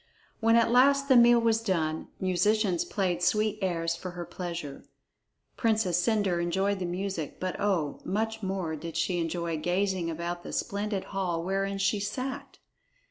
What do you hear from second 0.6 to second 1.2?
last the